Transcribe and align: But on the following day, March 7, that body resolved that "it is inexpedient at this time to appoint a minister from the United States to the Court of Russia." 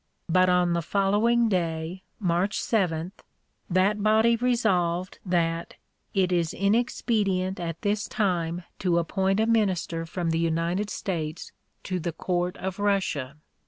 But 0.27 0.49
on 0.49 0.73
the 0.73 0.81
following 0.81 1.47
day, 1.47 2.01
March 2.19 2.59
7, 2.59 3.11
that 3.69 4.01
body 4.01 4.35
resolved 4.35 5.19
that 5.23 5.75
"it 6.15 6.31
is 6.31 6.55
inexpedient 6.55 7.59
at 7.59 7.83
this 7.83 8.07
time 8.07 8.63
to 8.79 8.97
appoint 8.97 9.39
a 9.39 9.45
minister 9.45 10.07
from 10.07 10.31
the 10.31 10.39
United 10.39 10.89
States 10.89 11.51
to 11.83 11.99
the 11.99 12.13
Court 12.13 12.57
of 12.57 12.79
Russia." 12.79 13.35